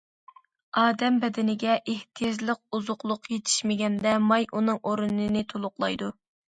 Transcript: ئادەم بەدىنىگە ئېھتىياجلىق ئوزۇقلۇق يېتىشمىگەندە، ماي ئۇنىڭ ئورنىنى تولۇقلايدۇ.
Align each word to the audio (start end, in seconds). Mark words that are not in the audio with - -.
ئادەم 0.83 1.19
بەدىنىگە 1.25 1.75
ئېھتىياجلىق 1.93 2.63
ئوزۇقلۇق 2.79 3.31
يېتىشمىگەندە، 3.35 4.19
ماي 4.33 4.53
ئۇنىڭ 4.55 4.85
ئورنىنى 4.87 5.51
تولۇقلايدۇ. 5.55 6.15